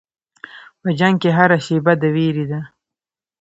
[0.81, 2.61] په جنګ کې هره شېبه د وېرې ده.